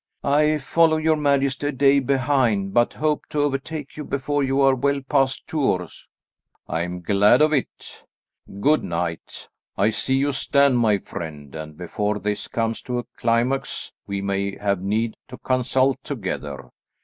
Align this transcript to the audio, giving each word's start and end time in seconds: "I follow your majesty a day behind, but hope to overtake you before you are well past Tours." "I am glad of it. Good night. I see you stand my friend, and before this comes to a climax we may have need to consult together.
"I 0.23 0.57
follow 0.57 0.97
your 0.97 1.15
majesty 1.15 1.67
a 1.67 1.71
day 1.71 1.99
behind, 1.99 2.73
but 2.73 2.93
hope 2.95 3.27
to 3.29 3.43
overtake 3.43 3.95
you 3.95 4.03
before 4.03 4.41
you 4.41 4.59
are 4.61 4.73
well 4.73 4.99
past 5.07 5.45
Tours." 5.47 6.09
"I 6.67 6.81
am 6.81 7.01
glad 7.03 7.39
of 7.39 7.53
it. 7.53 8.03
Good 8.59 8.83
night. 8.83 9.47
I 9.77 9.91
see 9.91 10.15
you 10.15 10.31
stand 10.31 10.79
my 10.79 10.97
friend, 10.97 11.53
and 11.53 11.77
before 11.77 12.17
this 12.17 12.47
comes 12.47 12.81
to 12.81 12.97
a 12.97 13.03
climax 13.15 13.93
we 14.07 14.23
may 14.23 14.57
have 14.57 14.81
need 14.81 15.17
to 15.27 15.37
consult 15.37 16.03
together. 16.03 16.69